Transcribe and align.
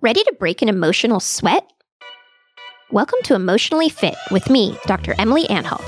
Ready 0.00 0.22
to 0.22 0.36
break 0.38 0.62
an 0.62 0.68
emotional 0.68 1.18
sweat? 1.18 1.68
Welcome 2.92 3.18
to 3.24 3.34
Emotionally 3.34 3.88
Fit 3.88 4.14
with 4.30 4.48
me, 4.48 4.78
Dr. 4.86 5.12
Emily 5.18 5.50
Anhalt. 5.50 5.82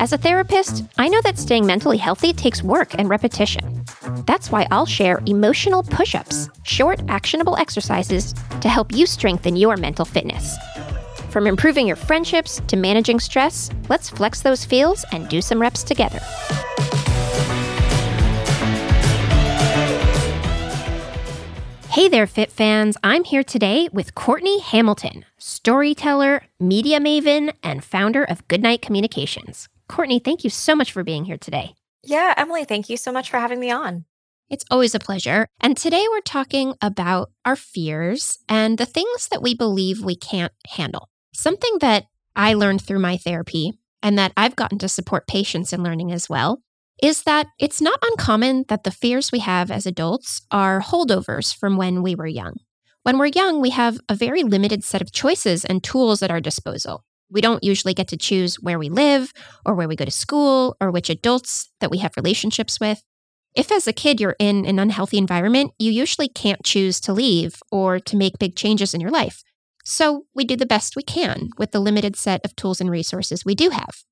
As 0.00 0.14
a 0.14 0.16
therapist, 0.16 0.84
I 0.96 1.08
know 1.08 1.20
that 1.20 1.38
staying 1.38 1.66
mentally 1.66 1.98
healthy 1.98 2.32
takes 2.32 2.62
work 2.62 2.94
and 2.98 3.10
repetition. 3.10 3.84
That's 4.26 4.50
why 4.50 4.66
I'll 4.70 4.86
share 4.86 5.20
emotional 5.26 5.82
push 5.82 6.14
ups, 6.14 6.48
short, 6.62 7.02
actionable 7.08 7.58
exercises 7.58 8.34
to 8.62 8.70
help 8.70 8.94
you 8.94 9.04
strengthen 9.04 9.54
your 9.54 9.76
mental 9.76 10.06
fitness. 10.06 10.56
From 11.28 11.46
improving 11.46 11.86
your 11.86 11.96
friendships 11.96 12.62
to 12.68 12.76
managing 12.78 13.20
stress, 13.20 13.68
let's 13.90 14.08
flex 14.08 14.40
those 14.40 14.64
feels 14.64 15.04
and 15.12 15.28
do 15.28 15.42
some 15.42 15.60
reps 15.60 15.82
together. 15.82 16.20
Hey 21.98 22.06
there, 22.06 22.28
Fit 22.28 22.52
fans. 22.52 22.96
I'm 23.02 23.24
here 23.24 23.42
today 23.42 23.88
with 23.92 24.14
Courtney 24.14 24.60
Hamilton, 24.60 25.24
storyteller, 25.36 26.44
media 26.60 27.00
maven, 27.00 27.52
and 27.60 27.82
founder 27.82 28.22
of 28.22 28.46
Goodnight 28.46 28.82
Communications. 28.82 29.68
Courtney, 29.88 30.20
thank 30.20 30.44
you 30.44 30.50
so 30.50 30.76
much 30.76 30.92
for 30.92 31.02
being 31.02 31.24
here 31.24 31.36
today. 31.36 31.74
Yeah, 32.04 32.34
Emily, 32.36 32.64
thank 32.64 32.88
you 32.88 32.96
so 32.96 33.10
much 33.10 33.28
for 33.28 33.40
having 33.40 33.58
me 33.58 33.72
on. 33.72 34.04
It's 34.48 34.64
always 34.70 34.94
a 34.94 35.00
pleasure. 35.00 35.48
And 35.60 35.76
today 35.76 36.06
we're 36.08 36.20
talking 36.20 36.74
about 36.80 37.32
our 37.44 37.56
fears 37.56 38.38
and 38.48 38.78
the 38.78 38.86
things 38.86 39.26
that 39.32 39.42
we 39.42 39.56
believe 39.56 40.00
we 40.00 40.14
can't 40.14 40.52
handle. 40.76 41.08
Something 41.34 41.78
that 41.80 42.04
I 42.36 42.54
learned 42.54 42.80
through 42.80 43.00
my 43.00 43.16
therapy 43.16 43.72
and 44.04 44.16
that 44.20 44.32
I've 44.36 44.54
gotten 44.54 44.78
to 44.78 44.88
support 44.88 45.26
patients 45.26 45.72
in 45.72 45.82
learning 45.82 46.12
as 46.12 46.28
well 46.28 46.62
is 47.02 47.22
that 47.22 47.46
it's 47.58 47.80
not 47.80 47.98
uncommon 48.02 48.64
that 48.68 48.84
the 48.84 48.90
fears 48.90 49.30
we 49.30 49.38
have 49.40 49.70
as 49.70 49.86
adults 49.86 50.42
are 50.50 50.80
holdovers 50.80 51.54
from 51.54 51.76
when 51.76 52.02
we 52.02 52.14
were 52.14 52.26
young. 52.26 52.54
When 53.02 53.18
we're 53.18 53.26
young, 53.26 53.60
we 53.60 53.70
have 53.70 53.98
a 54.08 54.14
very 54.14 54.42
limited 54.42 54.84
set 54.84 55.00
of 55.00 55.12
choices 55.12 55.64
and 55.64 55.82
tools 55.82 56.22
at 56.22 56.30
our 56.30 56.40
disposal. 56.40 57.04
We 57.30 57.40
don't 57.40 57.62
usually 57.62 57.94
get 57.94 58.08
to 58.08 58.16
choose 58.16 58.56
where 58.56 58.78
we 58.78 58.88
live 58.88 59.32
or 59.64 59.74
where 59.74 59.88
we 59.88 59.96
go 59.96 60.04
to 60.04 60.10
school 60.10 60.76
or 60.80 60.90
which 60.90 61.10
adults 61.10 61.70
that 61.80 61.90
we 61.90 61.98
have 61.98 62.16
relationships 62.16 62.80
with. 62.80 63.02
If 63.54 63.72
as 63.72 63.86
a 63.86 63.92
kid 63.92 64.20
you're 64.20 64.36
in 64.38 64.66
an 64.66 64.78
unhealthy 64.78 65.18
environment, 65.18 65.72
you 65.78 65.90
usually 65.90 66.28
can't 66.28 66.64
choose 66.64 67.00
to 67.00 67.12
leave 67.12 67.62
or 67.70 67.98
to 68.00 68.16
make 68.16 68.38
big 68.38 68.56
changes 68.56 68.94
in 68.94 69.00
your 69.00 69.10
life. 69.10 69.42
So 69.84 70.26
we 70.34 70.44
do 70.44 70.56
the 70.56 70.66
best 70.66 70.96
we 70.96 71.02
can 71.02 71.48
with 71.58 71.72
the 71.72 71.80
limited 71.80 72.14
set 72.16 72.44
of 72.44 72.54
tools 72.56 72.80
and 72.80 72.90
resources 72.90 73.44
we 73.44 73.54
do 73.54 73.70
have. 73.70 74.04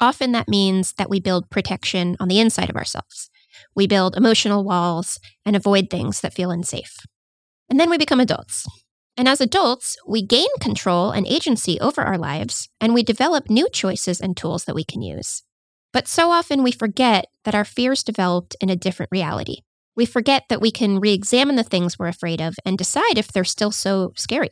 Often 0.00 0.32
that 0.32 0.48
means 0.48 0.94
that 0.94 1.10
we 1.10 1.20
build 1.20 1.50
protection 1.50 2.16
on 2.18 2.28
the 2.28 2.40
inside 2.40 2.70
of 2.70 2.76
ourselves. 2.76 3.30
We 3.74 3.86
build 3.86 4.16
emotional 4.16 4.64
walls 4.64 5.20
and 5.44 5.54
avoid 5.54 5.90
things 5.90 6.20
that 6.22 6.32
feel 6.32 6.50
unsafe. 6.50 6.96
And 7.68 7.78
then 7.78 7.90
we 7.90 7.98
become 7.98 8.20
adults. 8.20 8.66
And 9.16 9.28
as 9.28 9.40
adults, 9.40 9.98
we 10.06 10.24
gain 10.24 10.48
control 10.60 11.10
and 11.10 11.26
agency 11.26 11.78
over 11.80 12.00
our 12.00 12.16
lives, 12.16 12.70
and 12.80 12.94
we 12.94 13.02
develop 13.02 13.50
new 13.50 13.68
choices 13.68 14.20
and 14.20 14.34
tools 14.36 14.64
that 14.64 14.74
we 14.74 14.84
can 14.84 15.02
use. 15.02 15.42
But 15.92 16.08
so 16.08 16.30
often 16.30 16.62
we 16.62 16.72
forget 16.72 17.26
that 17.44 17.54
our 17.54 17.64
fears 17.64 18.02
developed 18.02 18.56
in 18.60 18.70
a 18.70 18.76
different 18.76 19.12
reality. 19.12 19.58
We 19.96 20.06
forget 20.06 20.44
that 20.48 20.60
we 20.60 20.70
can 20.70 21.00
re 21.00 21.12
examine 21.12 21.56
the 21.56 21.64
things 21.64 21.98
we're 21.98 22.06
afraid 22.06 22.40
of 22.40 22.54
and 22.64 22.78
decide 22.78 23.18
if 23.18 23.32
they're 23.32 23.44
still 23.44 23.72
so 23.72 24.12
scary. 24.16 24.50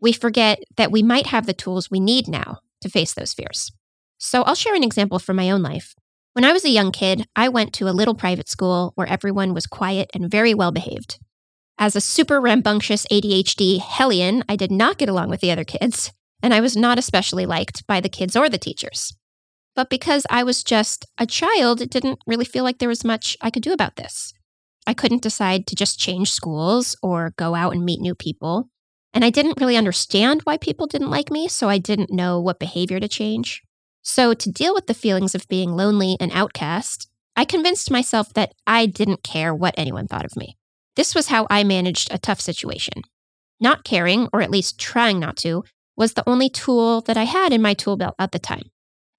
We 0.00 0.12
forget 0.12 0.58
that 0.76 0.90
we 0.90 1.02
might 1.02 1.26
have 1.26 1.46
the 1.46 1.52
tools 1.52 1.90
we 1.90 2.00
need 2.00 2.26
now 2.26 2.58
to 2.80 2.88
face 2.88 3.14
those 3.14 3.34
fears. 3.34 3.70
So 4.18 4.42
I'll 4.42 4.54
share 4.54 4.74
an 4.74 4.84
example 4.84 5.18
from 5.18 5.36
my 5.36 5.50
own 5.50 5.62
life. 5.62 5.94
When 6.32 6.44
I 6.44 6.52
was 6.52 6.64
a 6.64 6.70
young 6.70 6.92
kid, 6.92 7.26
I 7.34 7.48
went 7.48 7.72
to 7.74 7.88
a 7.88 7.90
little 7.90 8.14
private 8.14 8.48
school 8.48 8.92
where 8.94 9.08
everyone 9.08 9.54
was 9.54 9.66
quiet 9.66 10.10
and 10.12 10.30
very 10.30 10.54
well 10.54 10.72
behaved. 10.72 11.18
As 11.78 11.94
a 11.94 12.00
super 12.00 12.40
rambunctious 12.40 13.06
ADHD 13.10 13.80
hellion, 13.80 14.42
I 14.48 14.56
did 14.56 14.72
not 14.72 14.98
get 14.98 15.08
along 15.08 15.30
with 15.30 15.40
the 15.40 15.52
other 15.52 15.64
kids, 15.64 16.12
and 16.42 16.52
I 16.52 16.60
was 16.60 16.76
not 16.76 16.98
especially 16.98 17.46
liked 17.46 17.86
by 17.86 18.00
the 18.00 18.08
kids 18.08 18.34
or 18.36 18.48
the 18.48 18.58
teachers. 18.58 19.16
But 19.76 19.90
because 19.90 20.26
I 20.28 20.42
was 20.42 20.64
just 20.64 21.06
a 21.18 21.26
child, 21.26 21.80
it 21.80 21.90
didn't 21.90 22.18
really 22.26 22.44
feel 22.44 22.64
like 22.64 22.78
there 22.78 22.88
was 22.88 23.04
much 23.04 23.36
I 23.40 23.50
could 23.50 23.62
do 23.62 23.72
about 23.72 23.94
this. 23.94 24.34
I 24.88 24.94
couldn't 24.94 25.22
decide 25.22 25.66
to 25.68 25.76
just 25.76 26.00
change 26.00 26.32
schools 26.32 26.96
or 27.02 27.34
go 27.36 27.54
out 27.54 27.74
and 27.74 27.84
meet 27.84 28.00
new 28.00 28.16
people. 28.16 28.70
And 29.14 29.24
I 29.24 29.30
didn't 29.30 29.60
really 29.60 29.76
understand 29.76 30.42
why 30.42 30.56
people 30.56 30.88
didn't 30.88 31.10
like 31.10 31.30
me, 31.30 31.46
so 31.46 31.68
I 31.68 31.78
didn't 31.78 32.10
know 32.10 32.40
what 32.40 32.58
behavior 32.58 32.98
to 32.98 33.06
change. 33.06 33.62
So, 34.08 34.32
to 34.32 34.50
deal 34.50 34.72
with 34.72 34.86
the 34.86 34.94
feelings 34.94 35.34
of 35.34 35.46
being 35.48 35.76
lonely 35.76 36.16
and 36.18 36.32
outcast, 36.32 37.10
I 37.36 37.44
convinced 37.44 37.90
myself 37.90 38.32
that 38.32 38.54
I 38.66 38.86
didn't 38.86 39.22
care 39.22 39.54
what 39.54 39.74
anyone 39.76 40.08
thought 40.08 40.24
of 40.24 40.34
me. 40.34 40.56
This 40.96 41.14
was 41.14 41.28
how 41.28 41.46
I 41.50 41.62
managed 41.62 42.08
a 42.10 42.16
tough 42.16 42.40
situation. 42.40 43.02
Not 43.60 43.84
caring, 43.84 44.26
or 44.32 44.40
at 44.40 44.50
least 44.50 44.80
trying 44.80 45.20
not 45.20 45.36
to, 45.38 45.62
was 45.94 46.14
the 46.14 46.26
only 46.26 46.48
tool 46.48 47.02
that 47.02 47.18
I 47.18 47.24
had 47.24 47.52
in 47.52 47.60
my 47.60 47.74
tool 47.74 47.98
belt 47.98 48.14
at 48.18 48.32
the 48.32 48.38
time. 48.38 48.70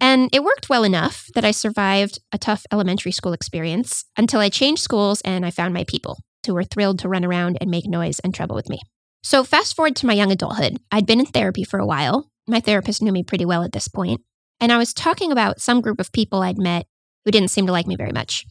And 0.02 0.28
it 0.34 0.44
worked 0.44 0.70
well 0.70 0.84
enough 0.84 1.28
that 1.36 1.46
I 1.46 1.52
survived 1.52 2.18
a 2.32 2.40
tough 2.40 2.66
elementary 2.72 3.12
school 3.12 3.34
experience 3.34 4.06
until 4.18 4.40
I 4.40 4.50
changed 4.50 4.82
schools 4.82 5.22
and 5.22 5.46
I 5.46 5.52
found 5.52 5.72
my 5.72 5.84
people 5.84 6.18
who 6.48 6.56
were 6.56 6.64
thrilled 6.64 6.98
to 7.00 7.10
run 7.10 7.24
around 7.24 7.60
and 7.62 7.70
make 7.70 7.86
noise 7.86 8.18
and 8.22 8.34
trouble 8.34 8.56
with 8.56 8.70
me. 8.70 8.80
So, 9.22 9.44
fast 9.44 9.76
forward 9.76 9.96
to 9.98 10.08
my 10.08 10.14
young 10.14 10.32
adulthood. 10.32 10.78
I'd 10.92 11.06
been 11.06 11.20
in 11.20 11.28
therapy 11.28 11.64
for 11.64 11.80
a 11.80 11.86
while. 11.86 12.32
My 12.48 12.60
therapist 12.60 13.04
knew 13.04 13.12
me 13.12 13.22
pretty 13.22 13.46
well 13.46 13.62
at 13.62 13.74
this 13.74 13.88
point, 13.88 14.22
And 14.62 14.72
I 14.72 14.78
was 14.78 14.94
talking 14.94 15.32
about 15.32 15.62
some 15.62 15.82
group 15.82 16.00
of 16.00 16.12
people 16.12 16.42
I'd 16.42 16.58
met 16.58 16.86
who 17.26 17.32
didn't 17.32 17.52
seem 17.52 17.66
to 17.68 17.72
like 17.72 17.88
me 17.88 17.96
very 17.96 18.12
much. 18.12 18.46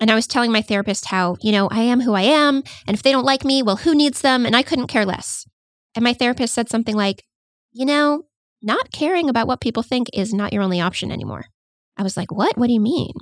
And 0.00 0.10
I 0.10 0.14
was 0.14 0.26
telling 0.26 0.50
my 0.50 0.62
therapist 0.62 1.06
how, 1.06 1.36
you 1.40 1.52
know, 1.52 1.68
I 1.70 1.82
am 1.82 2.00
who 2.00 2.14
I 2.14 2.22
am. 2.22 2.62
And 2.86 2.94
if 2.94 3.02
they 3.02 3.12
don't 3.12 3.24
like 3.24 3.44
me, 3.44 3.62
well, 3.62 3.76
who 3.76 3.94
needs 3.94 4.20
them? 4.20 4.44
And 4.44 4.56
I 4.56 4.62
couldn't 4.62 4.88
care 4.88 5.06
less. 5.06 5.46
And 5.94 6.02
my 6.02 6.12
therapist 6.12 6.54
said 6.54 6.68
something 6.68 6.96
like, 6.96 7.22
you 7.70 7.86
know, 7.86 8.24
not 8.62 8.90
caring 8.90 9.28
about 9.28 9.46
what 9.46 9.60
people 9.60 9.82
think 9.82 10.08
is 10.12 10.34
not 10.34 10.52
your 10.52 10.62
only 10.62 10.80
option 10.80 11.12
anymore. 11.12 11.44
I 11.96 12.02
was 12.02 12.16
like, 12.16 12.32
what? 12.32 12.56
What 12.56 12.66
do 12.66 12.72
you 12.72 12.80
mean? 12.80 13.12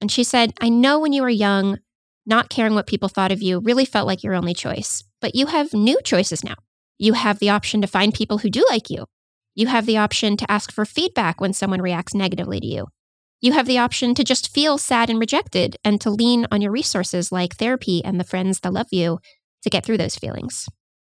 And 0.00 0.10
she 0.10 0.24
said, 0.24 0.52
I 0.60 0.68
know 0.68 0.98
when 0.98 1.12
you 1.12 1.22
were 1.22 1.28
young, 1.28 1.78
not 2.26 2.48
caring 2.48 2.74
what 2.74 2.86
people 2.86 3.08
thought 3.08 3.32
of 3.32 3.42
you 3.42 3.60
really 3.60 3.84
felt 3.84 4.06
like 4.06 4.22
your 4.22 4.34
only 4.34 4.54
choice. 4.54 5.04
But 5.20 5.34
you 5.34 5.46
have 5.46 5.72
new 5.72 6.00
choices 6.04 6.44
now. 6.44 6.56
You 6.98 7.14
have 7.14 7.38
the 7.38 7.50
option 7.50 7.80
to 7.80 7.86
find 7.86 8.14
people 8.14 8.38
who 8.38 8.50
do 8.50 8.64
like 8.70 8.88
you. 8.88 9.06
You 9.54 9.68
have 9.68 9.86
the 9.86 9.98
option 9.98 10.36
to 10.36 10.50
ask 10.50 10.72
for 10.72 10.84
feedback 10.84 11.40
when 11.40 11.52
someone 11.52 11.80
reacts 11.80 12.14
negatively 12.14 12.58
to 12.58 12.66
you. 12.66 12.86
You 13.40 13.52
have 13.52 13.66
the 13.66 13.78
option 13.78 14.14
to 14.16 14.24
just 14.24 14.52
feel 14.52 14.78
sad 14.78 15.10
and 15.10 15.20
rejected 15.20 15.76
and 15.84 16.00
to 16.00 16.10
lean 16.10 16.46
on 16.50 16.60
your 16.60 16.72
resources 16.72 17.30
like 17.30 17.56
therapy 17.56 18.02
and 18.04 18.18
the 18.18 18.24
friends 18.24 18.60
that 18.60 18.72
love 18.72 18.88
you 18.90 19.20
to 19.62 19.70
get 19.70 19.84
through 19.84 19.98
those 19.98 20.16
feelings. 20.16 20.66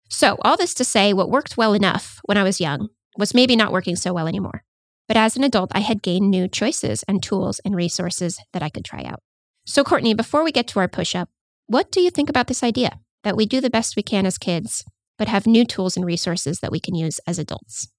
So, 0.09 0.37
all 0.41 0.57
this 0.57 0.73
to 0.75 0.83
say, 0.83 1.13
what 1.13 1.29
worked 1.29 1.55
well 1.55 1.73
enough 1.73 2.19
when 2.25 2.37
I 2.37 2.43
was 2.43 2.59
young 2.59 2.89
was 3.17 3.33
maybe 3.33 3.55
not 3.55 3.71
working 3.71 3.95
so 3.95 4.13
well 4.13 4.27
anymore. 4.27 4.63
But 5.07 5.17
as 5.17 5.35
an 5.35 5.43
adult, 5.43 5.71
I 5.73 5.81
had 5.81 6.01
gained 6.01 6.31
new 6.31 6.47
choices 6.47 7.03
and 7.03 7.21
tools 7.21 7.59
and 7.63 7.75
resources 7.75 8.39
that 8.53 8.63
I 8.63 8.69
could 8.69 8.85
try 8.85 9.03
out. 9.03 9.19
So, 9.65 9.83
Courtney, 9.83 10.13
before 10.13 10.43
we 10.43 10.51
get 10.51 10.67
to 10.69 10.79
our 10.79 10.87
push 10.87 11.15
up, 11.15 11.29
what 11.67 11.91
do 11.91 12.01
you 12.01 12.09
think 12.09 12.29
about 12.29 12.47
this 12.47 12.63
idea 12.63 12.99
that 13.23 13.37
we 13.37 13.45
do 13.45 13.61
the 13.61 13.69
best 13.69 13.95
we 13.95 14.03
can 14.03 14.25
as 14.25 14.37
kids, 14.37 14.83
but 15.17 15.27
have 15.27 15.45
new 15.45 15.63
tools 15.63 15.95
and 15.95 16.05
resources 16.05 16.59
that 16.59 16.71
we 16.71 16.79
can 16.79 16.95
use 16.95 17.19
as 17.27 17.37
adults? 17.37 17.89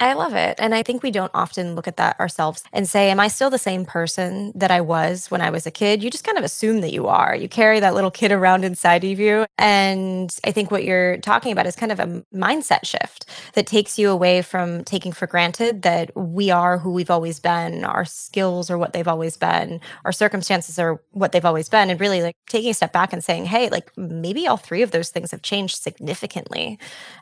I 0.00 0.14
love 0.14 0.34
it. 0.34 0.56
And 0.58 0.74
I 0.74 0.82
think 0.82 1.04
we 1.04 1.12
don't 1.12 1.30
often 1.34 1.76
look 1.76 1.86
at 1.86 1.98
that 1.98 2.18
ourselves 2.18 2.64
and 2.72 2.88
say, 2.88 3.10
Am 3.10 3.20
I 3.20 3.28
still 3.28 3.48
the 3.48 3.58
same 3.58 3.84
person 3.84 4.50
that 4.56 4.72
I 4.72 4.80
was 4.80 5.30
when 5.30 5.40
I 5.40 5.50
was 5.50 5.66
a 5.66 5.70
kid? 5.70 6.02
You 6.02 6.10
just 6.10 6.24
kind 6.24 6.36
of 6.36 6.42
assume 6.42 6.80
that 6.80 6.92
you 6.92 7.06
are. 7.06 7.34
You 7.36 7.48
carry 7.48 7.78
that 7.78 7.94
little 7.94 8.10
kid 8.10 8.32
around 8.32 8.64
inside 8.64 9.04
of 9.04 9.20
you. 9.20 9.46
And 9.56 10.36
I 10.44 10.50
think 10.50 10.72
what 10.72 10.82
you're 10.82 11.18
talking 11.18 11.52
about 11.52 11.66
is 11.66 11.76
kind 11.76 11.92
of 11.92 12.00
a 12.00 12.24
mindset 12.34 12.84
shift 12.84 13.26
that 13.54 13.68
takes 13.68 13.96
you 13.96 14.10
away 14.10 14.42
from 14.42 14.82
taking 14.82 15.12
for 15.12 15.28
granted 15.28 15.82
that 15.82 16.10
we 16.16 16.50
are 16.50 16.76
who 16.76 16.92
we've 16.92 17.10
always 17.10 17.38
been, 17.38 17.84
our 17.84 18.04
skills 18.04 18.70
are 18.70 18.78
what 18.78 18.94
they've 18.94 19.06
always 19.06 19.36
been, 19.36 19.80
our 20.04 20.12
circumstances 20.12 20.76
are 20.76 21.00
what 21.12 21.30
they've 21.30 21.44
always 21.44 21.68
been. 21.68 21.88
And 21.88 22.00
really 22.00 22.20
like 22.20 22.36
taking 22.48 22.70
a 22.72 22.74
step 22.74 22.92
back 22.92 23.12
and 23.12 23.22
saying, 23.22 23.44
Hey, 23.44 23.68
like 23.68 23.96
maybe 23.96 24.48
all 24.48 24.56
three 24.56 24.82
of 24.82 24.90
those 24.90 25.10
things 25.10 25.30
have 25.30 25.42
changed 25.42 25.76
significantly. 25.76 26.80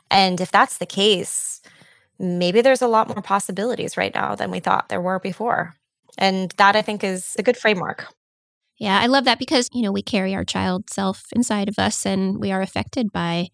And 0.09 0.41
if 0.41 0.51
that's 0.51 0.79
the 0.79 0.87
case, 0.87 1.61
maybe 2.19 2.61
there's 2.61 2.81
a 2.81 2.87
lot 2.87 3.07
more 3.07 3.21
possibilities 3.21 3.97
right 3.97 4.13
now 4.13 4.35
than 4.35 4.51
we 4.51 4.59
thought 4.59 4.89
there 4.89 5.01
were 5.01 5.19
before. 5.19 5.73
And 6.17 6.51
that 6.57 6.75
I 6.75 6.81
think 6.81 7.03
is 7.03 7.35
a 7.39 7.43
good 7.43 7.57
framework. 7.57 8.07
Yeah, 8.79 8.99
I 8.99 9.07
love 9.07 9.25
that 9.25 9.39
because, 9.39 9.69
you 9.71 9.81
know, 9.81 9.91
we 9.91 10.01
carry 10.01 10.35
our 10.35 10.43
child 10.43 10.89
self 10.89 11.25
inside 11.31 11.69
of 11.69 11.79
us 11.79 12.05
and 12.05 12.39
we 12.39 12.51
are 12.51 12.61
affected 12.61 13.11
by 13.11 13.47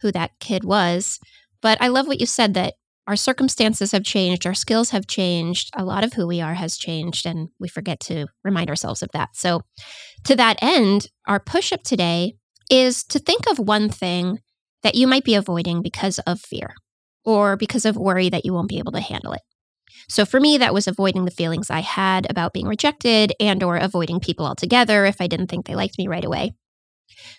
who 0.00 0.12
that 0.12 0.32
kid 0.40 0.64
was. 0.64 1.18
But 1.60 1.80
I 1.80 1.88
love 1.88 2.06
what 2.06 2.20
you 2.20 2.26
said 2.26 2.54
that 2.54 2.74
our 3.06 3.16
circumstances 3.16 3.92
have 3.92 4.04
changed, 4.04 4.46
our 4.46 4.54
skills 4.54 4.90
have 4.90 5.06
changed, 5.06 5.70
a 5.74 5.84
lot 5.84 6.04
of 6.04 6.12
who 6.12 6.26
we 6.26 6.40
are 6.40 6.54
has 6.54 6.76
changed, 6.76 7.26
and 7.26 7.48
we 7.58 7.66
forget 7.66 7.98
to 8.00 8.26
remind 8.44 8.70
ourselves 8.70 9.02
of 9.02 9.08
that. 9.12 9.30
So, 9.34 9.62
to 10.24 10.36
that 10.36 10.62
end, 10.62 11.08
our 11.26 11.40
push 11.40 11.72
up 11.72 11.82
today 11.82 12.34
is 12.70 13.02
to 13.04 13.18
think 13.18 13.50
of 13.50 13.58
one 13.58 13.88
thing 13.88 14.38
that 14.82 14.94
you 14.94 15.06
might 15.06 15.24
be 15.24 15.34
avoiding 15.34 15.82
because 15.82 16.20
of 16.20 16.40
fear 16.40 16.74
or 17.24 17.56
because 17.56 17.84
of 17.84 17.96
worry 17.96 18.28
that 18.28 18.44
you 18.44 18.52
won't 18.52 18.68
be 18.68 18.78
able 18.78 18.92
to 18.92 19.00
handle 19.00 19.32
it. 19.32 19.42
So 20.08 20.24
for 20.24 20.40
me 20.40 20.58
that 20.58 20.74
was 20.74 20.88
avoiding 20.88 21.24
the 21.24 21.30
feelings 21.30 21.70
I 21.70 21.80
had 21.80 22.28
about 22.30 22.52
being 22.52 22.66
rejected 22.66 23.32
and 23.38 23.62
or 23.62 23.76
avoiding 23.76 24.20
people 24.20 24.46
altogether 24.46 25.04
if 25.04 25.20
I 25.20 25.26
didn't 25.26 25.48
think 25.48 25.66
they 25.66 25.74
liked 25.74 25.98
me 25.98 26.08
right 26.08 26.24
away. 26.24 26.54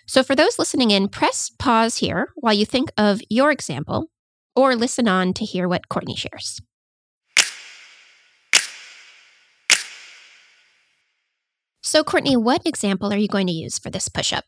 So, 0.06 0.22
for 0.22 0.34
those 0.34 0.58
listening 0.58 0.90
in, 0.90 1.08
press 1.08 1.50
pause 1.58 1.96
here 1.96 2.28
while 2.36 2.54
you 2.54 2.66
think 2.66 2.90
of 2.96 3.20
your 3.28 3.50
example 3.50 4.10
or 4.54 4.74
listen 4.74 5.08
on 5.08 5.32
to 5.34 5.44
hear 5.44 5.68
what 5.68 5.88
Courtney 5.88 6.16
shares. 6.16 6.60
So, 11.82 12.04
Courtney, 12.04 12.36
what 12.36 12.62
example 12.66 13.12
are 13.12 13.16
you 13.16 13.28
going 13.28 13.46
to 13.48 13.52
use 13.52 13.78
for 13.78 13.90
this 13.90 14.08
push 14.08 14.32
up? 14.32 14.44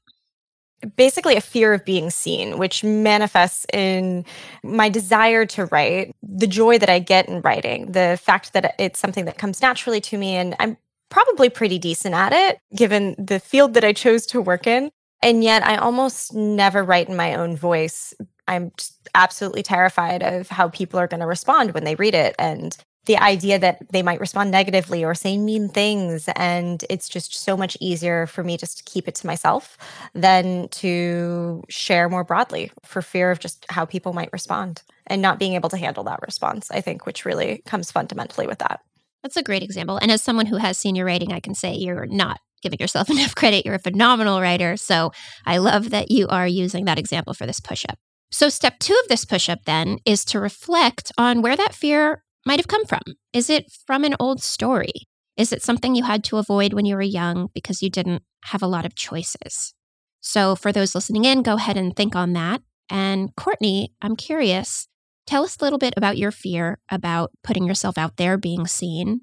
Basically 0.97 1.37
a 1.37 1.41
fear 1.41 1.73
of 1.73 1.85
being 1.85 2.11
seen, 2.11 2.59
which 2.59 2.85
manifests 2.85 3.67
in 3.73 4.25
my 4.63 4.89
desire 4.89 5.47
to 5.47 5.67
write, 5.67 6.15
the 6.23 6.47
joy 6.47 6.79
that 6.79 6.89
I 6.89 6.99
get 6.99 7.29
in 7.29 7.41
writing, 7.41 7.93
the 7.93 8.19
fact 8.23 8.53
that 8.53 8.75
it's 8.79 8.99
something 8.99 9.25
that 9.25 9.39
comes 9.39 9.61
naturally 9.63 10.01
to 10.03 10.19
me. 10.19 10.37
And 10.37 10.55
I'm 10.59 10.77
probably 11.11 11.49
pretty 11.49 11.79
decent 11.79 12.15
at 12.15 12.33
it, 12.33 12.59
given 12.75 13.15
the 13.19 13.41
field 13.41 13.75
that 13.75 13.85
I 13.85 13.93
chose 13.93 14.27
to 14.27 14.41
work 14.41 14.67
in. 14.67 14.91
And 15.23 15.43
yet 15.43 15.65
I 15.65 15.77
almost 15.77 16.35
never 16.35 16.83
write 16.83 17.09
in 17.09 17.17
my 17.17 17.35
own 17.35 17.57
voice. 17.57 18.13
I'm 18.47 18.73
absolutely 19.15 19.63
terrified 19.63 20.23
of 20.23 20.49
how 20.49 20.69
people 20.69 21.01
are 21.01 21.07
going 21.07 21.21
to 21.21 21.27
respond 21.27 21.73
when 21.73 21.85
they 21.85 21.95
read 21.95 22.15
it. 22.15 22.35
And 22.39 22.77
the 23.07 23.19
idea 23.19 23.59
that 23.59 23.79
they 23.91 24.03
might 24.03 24.21
respond 24.21 24.51
negatively 24.51 25.05
or 25.05 25.15
say 25.15 25.37
mean 25.37 25.69
things. 25.69 26.29
And 26.37 26.85
it's 26.89 27.09
just 27.09 27.35
so 27.35 27.57
much 27.57 27.77
easier 27.81 28.27
for 28.27 28.43
me 28.43 28.57
just 28.57 28.79
to 28.79 28.85
keep 28.85 29.09
it 29.09 29.15
to 29.17 29.27
myself 29.27 29.77
than 30.15 30.69
to 30.69 31.63
share 31.69 32.09
more 32.09 32.25
broadly 32.25 32.71
for 32.83 33.03
fear 33.03 33.31
of 33.31 33.41
just 33.41 33.67
how 33.69 33.85
people 33.85 34.13
might 34.13 34.33
respond 34.33 34.83
and 35.07 35.21
not 35.21 35.39
being 35.39 35.55
able 35.55 35.69
to 35.69 35.77
handle 35.77 36.05
that 36.05 36.23
response, 36.23 36.71
I 36.71 36.81
think, 36.81 37.05
which 37.07 37.25
really 37.25 37.63
comes 37.67 37.91
fundamentally 37.91 38.47
with 38.47 38.59
that. 38.61 38.81
That's 39.23 39.37
a 39.37 39.43
great 39.43 39.63
example. 39.63 39.99
And 39.99 40.11
as 40.11 40.23
someone 40.23 40.47
who 40.47 40.57
has 40.57 40.79
senior 40.79 41.05
writing, 41.05 41.33
I 41.33 41.41
can 41.41 41.55
say 41.55 41.75
you're 41.75 42.07
not 42.07 42.41
giving 42.63 42.79
yourself 42.79 43.11
enough 43.11 43.35
credit. 43.35 43.65
You're 43.65 43.75
a 43.75 43.79
phenomenal 43.79 44.41
writer. 44.41 44.77
So 44.77 45.13
I 45.45 45.59
love 45.59 45.91
that 45.91 46.11
you 46.11 46.29
are 46.29 46.47
using 46.47 46.87
that 46.87 46.99
example 46.99 47.35
for 47.35 47.47
this 47.47 47.61
push 47.61 47.85
up. 47.89 47.99
So, 48.31 48.49
step 48.49 48.81
two 48.81 48.99
of 49.01 49.09
this 49.09 49.25
push 49.25 49.49
up 49.49 49.61
then 49.65 49.99
is 50.05 50.25
to 50.25 50.41
reflect 50.41 51.13
on 51.17 51.41
where 51.41 51.57
that 51.57 51.73
fear 51.73 52.25
might 52.47 52.59
have 52.59 52.69
come 52.69 52.85
from. 52.85 53.03
Is 53.33 53.51
it 53.51 53.73
from 53.87 54.05
an 54.05 54.17
old 54.21 54.43
story? 54.43 55.09
Is 55.37 55.53
it 55.53 55.63
something 55.63 55.95
you 55.95 56.05
had 56.05 56.23
to 56.25 56.37
avoid 56.37 56.73
when 56.73 56.87
you 56.87 56.95
were 56.95 57.03
young 57.03 57.49
because 57.55 57.83
you 57.83 57.91
didn't 57.91 58.23
have 58.45 58.63
a 58.63 58.69
lot 58.69 58.87
of 58.87 58.95
choices? 58.95 59.75
So, 60.21 60.57
for 60.57 60.73
those 60.73 60.95
listening 60.95 61.25
in, 61.25 61.43
go 61.43 61.55
ahead 61.57 61.77
and 61.77 61.95
think 61.95 62.17
on 62.17 62.33
that. 62.33 62.63
And 62.89 63.35
Courtney, 63.37 63.93
I'm 64.01 64.17
curious, 64.17 64.89
tell 65.27 65.45
us 65.45 65.57
a 65.59 65.65
little 65.65 65.79
bit 65.79 65.95
about 65.97 66.19
your 66.19 66.31
fear 66.31 66.79
about 66.91 67.33
putting 67.43 67.65
yourself 67.65 67.99
out 67.99 68.17
there, 68.17 68.39
being 68.39 68.67
seen, 68.67 69.23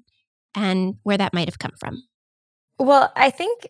and 0.54 0.96
where 1.02 1.16
that 1.18 1.34
might 1.34 1.48
have 1.48 1.58
come 1.58 1.72
from. 1.78 2.02
Well, 2.78 3.12
I 3.16 3.30
think 3.30 3.68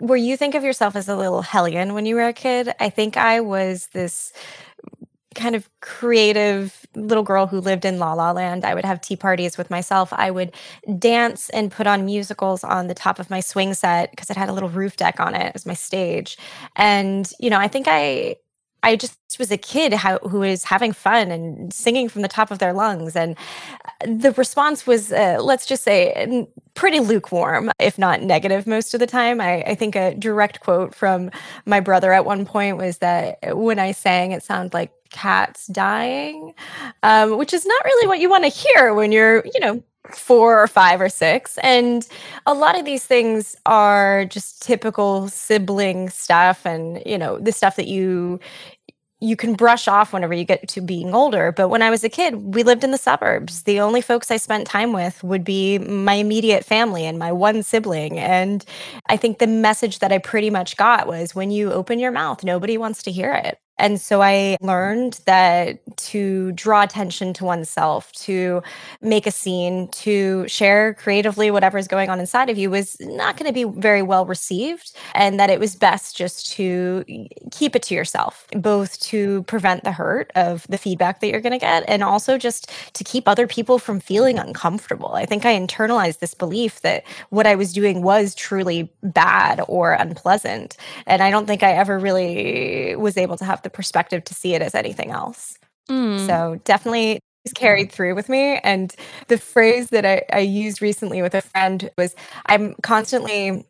where 0.00 0.16
you 0.16 0.36
think 0.36 0.54
of 0.54 0.64
yourself 0.64 0.96
as 0.96 1.08
a 1.08 1.16
little 1.16 1.42
hellion 1.42 1.94
when 1.94 2.06
you 2.06 2.14
were 2.14 2.26
a 2.26 2.32
kid, 2.32 2.72
I 2.80 2.88
think 2.88 3.16
I 3.16 3.40
was 3.40 3.88
this 3.92 4.32
kind 5.36 5.54
of 5.54 5.68
creative 5.80 6.86
little 6.94 7.22
girl 7.22 7.46
who 7.46 7.60
lived 7.60 7.84
in 7.84 7.98
La 7.98 8.14
La 8.14 8.32
Land. 8.32 8.64
I 8.64 8.74
would 8.74 8.84
have 8.84 9.00
tea 9.00 9.16
parties 9.16 9.56
with 9.56 9.70
myself. 9.70 10.12
I 10.12 10.30
would 10.30 10.52
dance 10.98 11.48
and 11.50 11.70
put 11.70 11.86
on 11.86 12.04
musicals 12.04 12.64
on 12.64 12.88
the 12.88 12.94
top 12.94 13.18
of 13.18 13.30
my 13.30 13.40
swing 13.40 13.74
set 13.74 14.10
because 14.10 14.30
it 14.30 14.36
had 14.36 14.48
a 14.48 14.52
little 14.52 14.70
roof 14.70 14.96
deck 14.96 15.20
on 15.20 15.34
it 15.34 15.52
as 15.54 15.66
my 15.66 15.74
stage. 15.74 16.36
And, 16.74 17.30
you 17.38 17.50
know, 17.50 17.58
I 17.58 17.68
think 17.68 17.86
I 17.88 18.36
I 18.82 18.94
just 18.94 19.18
was 19.40 19.50
a 19.50 19.58
kid 19.58 19.92
how, 19.92 20.18
who 20.18 20.40
was 20.40 20.62
having 20.62 20.92
fun 20.92 21.32
and 21.32 21.72
singing 21.72 22.08
from 22.08 22.22
the 22.22 22.28
top 22.28 22.52
of 22.52 22.60
their 22.60 22.72
lungs. 22.72 23.16
And 23.16 23.36
uh, 23.84 24.06
the 24.06 24.30
response 24.32 24.86
was, 24.86 25.12
uh, 25.12 25.38
let's 25.40 25.66
just 25.66 25.82
say, 25.82 26.46
pretty 26.74 27.00
lukewarm, 27.00 27.72
if 27.80 27.98
not 27.98 28.22
negative 28.22 28.66
most 28.66 28.94
of 28.94 29.00
the 29.00 29.06
time. 29.06 29.40
I, 29.40 29.62
I, 29.62 29.74
think 29.74 29.96
a 29.96 30.14
direct 30.14 30.60
quote 30.60 30.94
from 30.94 31.32
my 31.64 31.80
brother 31.80 32.12
at 32.12 32.24
one 32.24 32.46
point 32.46 32.76
was 32.76 32.98
that 32.98 33.38
when 33.56 33.80
I 33.80 33.90
sang, 33.90 34.30
it 34.30 34.44
sounded 34.44 34.72
like 34.72 34.92
cats 35.10 35.66
dying, 35.68 36.54
um, 37.02 37.38
which 37.38 37.52
is 37.52 37.66
not 37.66 37.84
really 37.84 38.06
what 38.06 38.20
you 38.20 38.30
want 38.30 38.44
to 38.44 38.50
hear 38.50 38.94
when 38.94 39.12
you're, 39.12 39.44
you 39.46 39.60
know, 39.60 39.82
four 40.12 40.62
or 40.62 40.66
five 40.68 41.00
or 41.00 41.08
six. 41.08 41.58
And 41.58 42.06
a 42.46 42.54
lot 42.54 42.78
of 42.78 42.84
these 42.84 43.04
things 43.04 43.56
are 43.66 44.24
just 44.26 44.62
typical 44.62 45.28
sibling 45.28 46.08
stuff 46.10 46.64
and, 46.64 47.02
you 47.04 47.18
know, 47.18 47.38
the 47.38 47.52
stuff 47.52 47.76
that 47.76 47.88
you 47.88 48.40
you 49.20 49.34
can 49.34 49.54
brush 49.54 49.88
off 49.88 50.12
whenever 50.12 50.34
you 50.34 50.44
get 50.44 50.68
to 50.68 50.80
being 50.82 51.14
older. 51.14 51.50
But 51.50 51.68
when 51.68 51.80
I 51.80 51.88
was 51.88 52.04
a 52.04 52.08
kid, 52.08 52.54
we 52.54 52.62
lived 52.62 52.84
in 52.84 52.90
the 52.90 52.98
suburbs. 52.98 53.62
The 53.62 53.80
only 53.80 54.02
folks 54.02 54.30
I 54.30 54.36
spent 54.36 54.66
time 54.66 54.92
with 54.92 55.24
would 55.24 55.42
be 55.42 55.78
my 55.78 56.14
immediate 56.14 56.64
family 56.66 57.06
and 57.06 57.18
my 57.18 57.32
one 57.32 57.62
sibling. 57.62 58.18
And 58.18 58.62
I 59.08 59.16
think 59.16 59.38
the 59.38 59.46
message 59.46 60.00
that 60.00 60.12
I 60.12 60.18
pretty 60.18 60.50
much 60.50 60.76
got 60.76 61.06
was 61.06 61.34
when 61.34 61.50
you 61.50 61.72
open 61.72 61.98
your 61.98 62.12
mouth, 62.12 62.44
nobody 62.44 62.76
wants 62.76 63.02
to 63.04 63.10
hear 63.10 63.32
it. 63.32 63.58
And 63.78 64.00
so 64.00 64.22
I 64.22 64.56
learned 64.60 65.20
that 65.26 65.78
to 65.96 66.52
draw 66.52 66.82
attention 66.82 67.32
to 67.34 67.44
oneself, 67.44 68.10
to 68.12 68.62
make 69.02 69.26
a 69.26 69.30
scene, 69.30 69.88
to 69.88 70.48
share 70.48 70.94
creatively 70.94 71.50
whatever's 71.50 71.86
going 71.86 72.08
on 72.08 72.18
inside 72.18 72.48
of 72.48 72.56
you 72.56 72.70
was 72.70 72.96
not 73.00 73.36
going 73.36 73.48
to 73.48 73.52
be 73.52 73.64
very 73.64 74.02
well 74.02 74.24
received. 74.24 74.96
And 75.14 75.38
that 75.38 75.50
it 75.50 75.60
was 75.60 75.76
best 75.76 76.16
just 76.16 76.50
to 76.52 77.04
keep 77.50 77.76
it 77.76 77.82
to 77.84 77.94
yourself, 77.94 78.46
both 78.52 78.98
to 79.00 79.42
prevent 79.44 79.84
the 79.84 79.92
hurt 79.92 80.30
of 80.34 80.66
the 80.68 80.78
feedback 80.78 81.20
that 81.20 81.28
you're 81.28 81.40
going 81.40 81.52
to 81.52 81.58
get 81.58 81.84
and 81.88 82.02
also 82.02 82.38
just 82.38 82.70
to 82.94 83.04
keep 83.04 83.28
other 83.28 83.46
people 83.46 83.78
from 83.78 84.00
feeling 84.00 84.38
uncomfortable. 84.38 85.14
I 85.14 85.26
think 85.26 85.44
I 85.44 85.58
internalized 85.58 86.20
this 86.20 86.34
belief 86.34 86.80
that 86.80 87.04
what 87.30 87.46
I 87.46 87.54
was 87.54 87.72
doing 87.72 88.02
was 88.02 88.34
truly 88.34 88.90
bad 89.02 89.60
or 89.68 89.92
unpleasant. 89.92 90.76
And 91.06 91.22
I 91.22 91.30
don't 91.30 91.46
think 91.46 91.62
I 91.62 91.72
ever 91.72 91.98
really 91.98 92.96
was 92.96 93.16
able 93.16 93.36
to 93.36 93.44
have 93.44 93.62
the 93.66 93.70
perspective 93.70 94.22
to 94.24 94.34
see 94.34 94.54
it 94.54 94.62
as 94.62 94.74
anything 94.74 95.10
else. 95.10 95.58
Mm. 95.90 96.24
So 96.26 96.60
definitely 96.62 97.18
it's 97.44 97.52
carried 97.52 97.90
through 97.90 98.14
with 98.14 98.28
me. 98.28 98.58
And 98.58 98.94
the 99.26 99.38
phrase 99.38 99.88
that 99.90 100.06
I, 100.06 100.22
I 100.32 100.40
used 100.40 100.80
recently 100.80 101.20
with 101.20 101.34
a 101.34 101.42
friend 101.42 101.90
was 101.98 102.14
I'm 102.46 102.74
constantly 102.82 103.64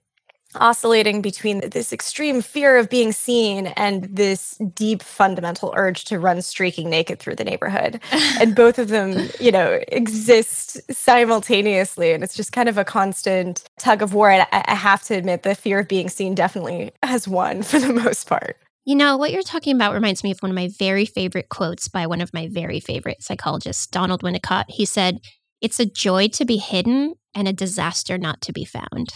oscillating 0.55 1.23
between 1.23 1.61
this 1.71 1.93
extreme 1.93 2.41
fear 2.41 2.77
of 2.77 2.89
being 2.89 3.13
seen 3.13 3.69
and 3.69 4.05
this 4.05 4.59
deep 4.75 5.03
fundamental 5.03 5.73
urge 5.77 6.05
to 6.05 6.19
run 6.19 6.41
streaking 6.41 6.89
naked 6.89 7.19
through 7.19 7.35
the 7.35 7.45
neighborhood 7.45 8.01
and 8.41 8.55
both 8.63 8.79
of 8.79 8.89
them 8.89 9.29
you 9.39 9.53
know 9.53 9.79
exist 9.89 10.81
simultaneously 10.91 12.13
and 12.13 12.25
it's 12.25 12.35
just 12.35 12.53
kind 12.53 12.69
of 12.69 12.79
a 12.79 12.85
constant 12.85 13.65
tug 13.79 14.03
of 14.03 14.15
war 14.15 14.31
and 14.31 14.47
i 14.53 14.75
have 14.75 15.03
to 15.03 15.15
admit 15.15 15.43
the 15.43 15.55
fear 15.55 15.81
of 15.81 15.89
being 15.89 16.09
seen 16.09 16.35
definitely 16.35 16.91
has 17.03 17.29
won 17.29 17.63
for 17.63 17.79
the 17.79 17.93
most 17.93 18.27
part 18.27 18.57
you 18.87 18.95
know, 18.95 19.17
what 19.17 19.33
you're 19.33 19.43
talking 19.43 19.75
about 19.75 19.95
reminds 19.95 20.23
me 20.23 20.31
of 20.31 20.39
one 20.39 20.51
of 20.51 20.55
my 20.55 20.71
very 20.79 21.05
favorite 21.05 21.49
quotes 21.49 21.89
by 21.89 22.07
one 22.07 22.21
of 22.21 22.33
my 22.33 22.49
very 22.49 22.79
favorite 22.79 23.21
psychologists, 23.21 23.89
Donald 23.89 24.23
Winnicott. 24.23 24.67
He 24.69 24.85
said, 24.85 25.19
It's 25.61 25.81
a 25.81 25.87
joy 25.87 26.29
to 26.29 26.45
be 26.45 26.57
hidden 26.57 27.15
and 27.35 27.49
a 27.49 27.53
disaster 27.53 28.17
not 28.17 28.41
to 28.43 28.53
be 28.53 28.65
found. 28.65 29.13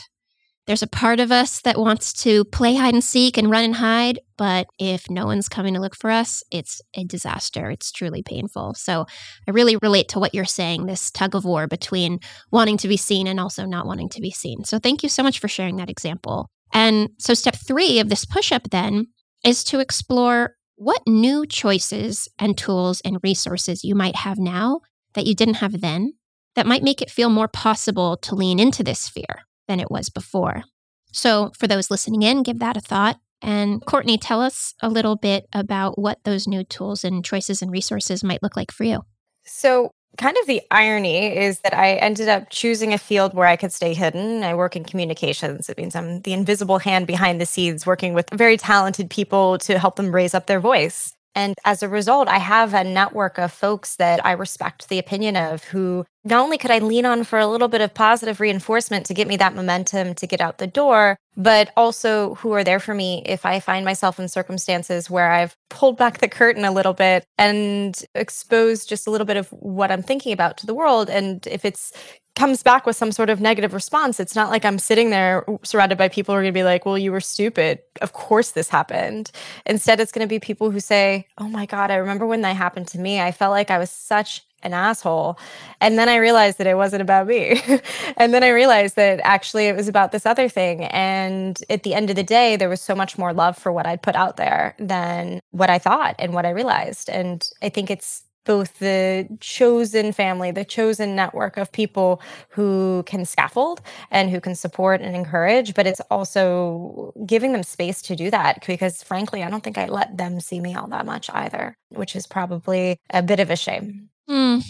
There's 0.67 0.83
a 0.83 0.89
part 0.89 1.21
of 1.21 1.31
us 1.31 1.61
that 1.63 1.79
wants 1.79 2.13
to 2.25 2.45
play 2.47 2.75
hide 2.75 2.95
and 2.95 3.03
seek 3.03 3.39
and 3.39 3.49
run 3.49 3.65
and 3.65 3.77
hide, 3.77 4.19
but 4.37 4.67
if 4.81 5.09
no 5.09 5.25
one's 5.27 5.49
coming 5.49 5.75
to 5.75 5.81
look 5.81 5.97
for 5.97 6.11
us, 6.11 6.43
it's 6.51 6.83
a 6.97 7.05
disaster. 7.05 7.71
It's 7.71 7.93
truly 7.93 8.25
painful. 8.25 8.75
So 8.75 9.07
I 9.47 9.53
really 9.53 9.77
relate 9.77 10.09
to 10.11 10.19
what 10.19 10.35
you're 10.35 10.45
saying 10.45 10.87
this 10.87 11.13
tug 11.13 11.37
of 11.37 11.45
war 11.45 11.69
between 11.69 12.19
wanting 12.51 12.77
to 12.79 12.89
be 12.89 12.97
seen 12.97 13.29
and 13.29 13.39
also 13.39 13.67
not 13.67 13.87
wanting 13.87 14.09
to 14.11 14.21
be 14.21 14.33
seen. 14.33 14.65
So 14.65 14.81
thank 14.81 15.05
you 15.05 15.09
so 15.09 15.23
much 15.23 15.39
for 15.39 15.49
sharing 15.49 15.77
that 15.77 15.91
example. 15.91 16.49
And 16.73 17.11
so, 17.19 17.35
step 17.35 17.57
three 17.57 17.99
of 17.99 18.09
this 18.09 18.25
push 18.25 18.53
up 18.53 18.71
then 18.71 19.09
is 19.45 19.65
to 19.65 19.81
explore 19.81 20.57
what 20.77 21.03
new 21.07 21.47
choices 21.47 22.29
and 22.39 22.57
tools 22.57 23.01
and 23.05 23.19
resources 23.23 23.85
you 23.85 23.95
might 23.95 24.17
have 24.17 24.39
now 24.39 24.81
that 25.15 25.27
you 25.27 25.35
didn't 25.35 25.55
have 25.55 25.81
then 25.81 26.15
that 26.57 26.67
might 26.67 26.83
make 26.83 27.01
it 27.03 27.11
feel 27.11 27.31
more 27.31 27.49
possible 27.49 28.17
to 28.17 28.35
lean 28.35 28.59
into 28.59 28.83
this 28.83 29.09
fear 29.09 29.45
than 29.69 29.81
it 29.81 29.91
was 29.91 30.09
before. 30.09 30.65
So, 31.13 31.53
for 31.59 31.67
those 31.67 31.91
listening 31.91 32.23
in, 32.23 32.43
give 32.43 32.59
that 32.61 32.77
a 32.77 32.81
thought. 32.81 33.19
And 33.43 33.85
Courtney, 33.85 34.19
tell 34.19 34.41
us 34.41 34.75
a 34.81 34.89
little 34.89 35.17
bit 35.17 35.47
about 35.53 35.99
what 35.99 36.25
those 36.25 36.47
new 36.47 36.63
tools 36.63 37.05
and 37.05 37.25
choices 37.25 37.63
and 37.63 37.71
resources 37.71 38.23
might 38.23 38.43
look 38.43 38.57
like 38.57 38.71
for 38.71 38.85
you. 38.85 39.03
So, 39.45 39.91
kind 40.19 40.37
of 40.41 40.47
the 40.47 40.63
irony 40.71 41.37
is 41.37 41.61
that 41.61 41.75
I 41.75 41.95
ended 41.95 42.29
up 42.29 42.51
choosing 42.51 42.93
a 42.93 42.99
field 42.99 43.35
where 43.35 43.47
I 43.47 43.57
could 43.57 43.73
stay 43.73 43.95
hidden. 43.95 44.43
I 44.43 44.55
work 44.55 44.77
in 44.77 44.85
communications. 44.85 45.69
It 45.69 45.79
means 45.79 45.95
I'm 45.95 46.21
the 46.23 46.33
invisible 46.33 46.79
hand 46.79 47.07
behind 47.07 47.41
the 47.41 47.47
scenes, 47.47 47.87
working 47.87 48.15
with 48.15 48.29
very 48.31 48.57
talented 48.57 49.11
people 49.11 49.59
to 49.59 49.79
help 49.79 49.97
them 49.97 50.15
raise 50.15 50.35
up 50.35 50.47
their 50.47 50.61
voice. 50.61 51.15
And 51.35 51.55
as 51.65 51.83
a 51.83 51.89
result, 51.89 52.29
I 52.29 52.39
have 52.39 52.75
a 52.75 52.83
network 52.83 53.39
of 53.39 53.53
folks 53.53 53.97
that 53.97 54.25
I 54.25 54.33
respect 54.33 54.89
the 54.89 54.99
opinion 54.99 55.37
of 55.37 55.65
who 55.65 56.05
not 56.25 56.43
only 56.43 56.59
could 56.59 56.71
I 56.71 56.81
lean 56.81 57.07
on 57.07 57.25
for 57.25 57.39
a 57.39 57.47
little 57.47 57.69
bit 57.69 57.81
of 57.81 57.95
positive 57.95 58.41
reinforcement 58.41 59.07
to 59.07 59.15
get 59.15 59.29
me 59.29 59.37
that 59.37 59.55
momentum 59.55 60.15
to 60.15 60.27
get 60.27 60.41
out 60.41 60.59
the 60.59 60.67
door, 60.67 61.17
but 61.37 61.71
also 61.77 62.35
who 62.37 62.53
are 62.53 62.65
there 62.65 62.81
for 62.81 62.95
me 62.95 63.23
if 63.25 63.47
I 63.47 63.61
find 63.61 63.85
myself 63.85 64.19
in 64.19 64.29
circumstances 64.29 65.09
where 65.09 65.31
I've 65.31 65.55
pulled 65.71 65.97
back 65.97 66.19
the 66.19 66.29
curtain 66.29 66.65
a 66.65 66.73
little 66.73 66.93
bit 66.93 67.25
and 67.39 67.99
exposed 68.15 68.89
just 68.89 69.07
a 69.07 69.11
little 69.11 69.27
bit 69.27 69.37
of 69.37 69.49
what 69.51 69.91
I'm 69.91 70.03
thinking 70.03 70.33
about 70.33 70.59
to 70.59 70.67
the 70.67 70.75
world. 70.75 71.09
And 71.09 71.47
if 71.47 71.65
it's 71.65 71.93
comes 72.41 72.63
back 72.63 72.87
with 72.87 72.97
some 72.97 73.13
sort 73.13 73.29
of 73.29 73.39
negative 73.39 73.75
response, 73.75 74.19
it's 74.19 74.35
not 74.35 74.49
like 74.49 74.65
I'm 74.65 74.79
sitting 74.79 75.11
there 75.11 75.45
surrounded 75.63 75.99
by 75.99 76.09
people 76.09 76.35
who 76.35 76.39
are 76.39 76.43
going 76.43 76.55
to 76.55 76.59
be 76.59 76.65
like, 76.65 76.87
well, 76.87 76.97
you 76.97 77.13
were 77.13 77.21
stupid. 77.21 77.81
Of 78.01 78.15
course 78.15 78.53
this 78.53 78.71
happened. 78.71 79.31
Instead, 79.67 80.01
it's 80.01 80.11
going 80.11 80.27
to 80.27 80.35
be 80.35 80.41
people 80.41 80.71
who 80.71 80.81
say, 80.81 81.27
oh 81.37 81.49
my 81.49 81.67
God, 81.67 81.91
I 81.91 81.97
remember 81.97 82.27
when 82.27 82.41
that 82.41 82.57
happened 82.57 82.89
to 82.89 82.99
me. 82.99 83.21
I 83.21 83.31
felt 83.31 83.51
like 83.51 83.71
I 83.71 83.77
was 83.77 83.91
such 83.91 84.43
an 84.63 84.73
asshole. 84.73 85.39
And 85.83 85.99
then 85.99 86.09
I 86.09 86.17
realized 86.17 86.57
that 86.57 86.67
it 86.67 86.77
wasn't 86.77 87.03
about 87.03 87.27
me. 87.27 87.61
and 88.17 88.33
then 88.33 88.43
I 88.43 88.49
realized 88.49 88.97
that 88.97 89.21
actually 89.23 89.67
it 89.67 89.77
was 89.77 89.87
about 89.87 90.13
this 90.13 90.25
other 90.25 90.49
thing. 90.49 90.85
And 90.85 91.63
at 91.69 91.83
the 91.83 91.93
end 91.93 92.09
of 92.09 92.17
the 92.17 92.23
day, 92.23 92.57
there 92.57 92.71
was 92.71 92.81
so 92.81 92.95
much 92.95 93.19
more 93.19 93.35
love 93.35 93.59
for 93.59 93.71
what 93.71 93.85
I'd 93.85 94.01
put 94.01 94.17
out 94.17 94.39
there 94.39 94.75
than 94.79 95.41
what 95.51 95.69
I 95.69 95.79
thought 95.79 96.15
and 96.19 96.33
what 96.33 96.47
I 96.47 96.51
realized. 96.51 97.11
And 97.11 97.47
I 97.61 97.69
think 97.69 97.91
it's 97.91 98.23
both 98.45 98.79
the 98.79 99.29
chosen 99.41 100.13
family, 100.13 100.51
the 100.51 100.65
chosen 100.65 101.15
network 101.15 101.57
of 101.57 101.71
people 101.73 102.21
who 102.49 103.03
can 103.07 103.25
scaffold 103.25 103.81
and 104.11 104.31
who 104.31 104.41
can 104.41 104.55
support 104.55 105.01
and 105.01 105.15
encourage, 105.15 105.75
but 105.75 105.87
it's 105.87 106.01
also 106.11 107.13
giving 107.27 107.53
them 107.53 107.63
space 107.63 108.03
to 108.03 108.17
do 108.17 108.31
that 108.31 108.65
because 108.67 109.03
frankly, 109.03 109.43
I 109.43 109.51
don't 109.51 109.63
think 109.63 109.79
I 109.79 109.87
let 109.87 110.17
them 110.17 110.41
see 110.41 110.61
me 110.61 110.75
all 110.75 110.89
that 110.89 111.07
much 111.07 111.31
either, 111.33 111.77
which 111.91 112.17
is 112.17 112.27
probably 112.27 112.99
a 113.11 113.23
bit 113.23 113.41
of 113.41 113.51
a 113.51 113.57
shame. 113.57 114.09
Mm. 114.29 114.65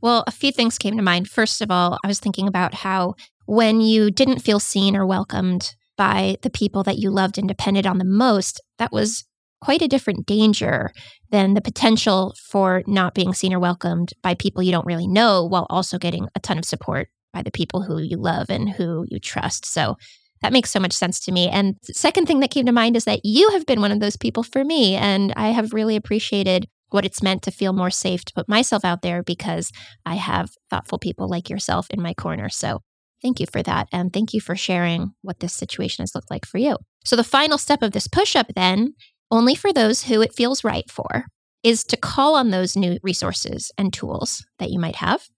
Well, 0.00 0.24
a 0.26 0.32
few 0.32 0.52
things 0.52 0.78
came 0.78 0.96
to 0.96 1.02
mind. 1.02 1.28
First 1.28 1.60
of 1.60 1.70
all, 1.70 1.98
I 2.04 2.08
was 2.08 2.20
thinking 2.20 2.46
about 2.46 2.74
how 2.74 3.14
when 3.46 3.80
you 3.80 4.10
didn't 4.10 4.38
feel 4.38 4.60
seen 4.60 4.96
or 4.96 5.04
welcomed 5.04 5.74
by 5.96 6.36
the 6.42 6.50
people 6.50 6.82
that 6.84 6.98
you 6.98 7.10
loved 7.10 7.36
and 7.36 7.48
depended 7.48 7.86
on 7.86 7.98
the 7.98 8.04
most, 8.04 8.60
that 8.78 8.92
was 8.92 9.24
quite 9.60 9.82
a 9.82 9.88
different 9.88 10.26
danger 10.26 10.92
than 11.30 11.54
the 11.54 11.60
potential 11.60 12.34
for 12.48 12.82
not 12.86 13.14
being 13.14 13.34
seen 13.34 13.52
or 13.52 13.58
welcomed 13.58 14.12
by 14.22 14.34
people 14.34 14.62
you 14.62 14.72
don't 14.72 14.86
really 14.86 15.06
know 15.06 15.44
while 15.44 15.66
also 15.70 15.98
getting 15.98 16.28
a 16.34 16.40
ton 16.40 16.58
of 16.58 16.64
support 16.64 17.08
by 17.32 17.42
the 17.42 17.50
people 17.50 17.82
who 17.82 17.98
you 17.98 18.16
love 18.16 18.50
and 18.50 18.70
who 18.70 19.04
you 19.08 19.18
trust. 19.18 19.64
So 19.66 19.96
that 20.42 20.52
makes 20.52 20.70
so 20.70 20.80
much 20.80 20.92
sense 20.92 21.20
to 21.20 21.32
me. 21.32 21.48
And 21.48 21.76
second 21.84 22.26
thing 22.26 22.40
that 22.40 22.50
came 22.50 22.66
to 22.66 22.72
mind 22.72 22.96
is 22.96 23.04
that 23.04 23.20
you 23.24 23.50
have 23.50 23.66
been 23.66 23.80
one 23.80 23.92
of 23.92 24.00
those 24.00 24.16
people 24.16 24.42
for 24.42 24.64
me. 24.64 24.96
And 24.96 25.32
I 25.36 25.48
have 25.48 25.72
really 25.72 25.96
appreciated 25.96 26.66
what 26.88 27.04
it's 27.04 27.22
meant 27.22 27.42
to 27.42 27.50
feel 27.50 27.72
more 27.72 27.90
safe 27.90 28.24
to 28.24 28.34
put 28.34 28.48
myself 28.48 28.84
out 28.84 29.02
there 29.02 29.22
because 29.22 29.70
I 30.04 30.16
have 30.16 30.50
thoughtful 30.70 30.98
people 30.98 31.28
like 31.28 31.48
yourself 31.48 31.86
in 31.90 32.02
my 32.02 32.14
corner. 32.14 32.48
So 32.48 32.80
thank 33.22 33.38
you 33.38 33.46
for 33.46 33.62
that. 33.62 33.88
And 33.92 34.12
thank 34.12 34.32
you 34.32 34.40
for 34.40 34.56
sharing 34.56 35.12
what 35.22 35.40
this 35.40 35.52
situation 35.52 36.02
has 36.02 36.14
looked 36.14 36.30
like 36.30 36.46
for 36.46 36.58
you. 36.58 36.76
So 37.04 37.16
the 37.16 37.24
final 37.24 37.58
step 37.58 37.82
of 37.82 37.92
this 37.92 38.08
push 38.08 38.34
up, 38.34 38.48
then, 38.56 38.94
only 39.30 39.54
for 39.54 39.72
those 39.72 40.04
who 40.04 40.20
it 40.22 40.34
feels 40.34 40.64
right 40.64 40.90
for, 40.90 41.26
is 41.62 41.84
to 41.84 41.96
call 41.96 42.34
on 42.34 42.50
those 42.50 42.76
new 42.76 42.98
resources 43.02 43.70
and 43.76 43.92
tools 43.92 44.44
that 44.58 44.70
you 44.70 44.78
might 44.78 44.96
have 44.96 45.28